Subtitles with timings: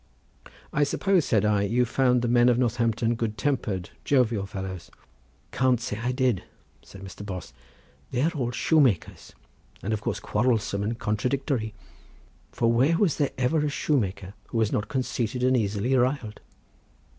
[0.73, 4.89] "I suppose," said I, "you found the men of Northampton good tempered, jovial fellows?"
[5.51, 6.41] "Can't say I did,"
[6.81, 7.23] said Mr.
[7.23, 7.53] Bos;
[8.09, 9.33] "they are all shoemakers,
[9.83, 11.75] and of course quarrelsome and contradictory,
[12.51, 16.39] for where was there ever a shoemaker who was not conceited and easily riled?